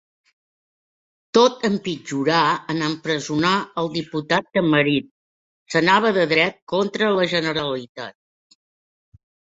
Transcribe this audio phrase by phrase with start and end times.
[1.37, 2.39] Tot empitjorà
[2.73, 3.51] en empresonar
[3.83, 5.11] el diputat Tamarit;
[5.75, 8.61] s'anava de dret contra la Generalitat.